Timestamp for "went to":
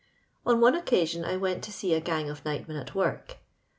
1.39-1.71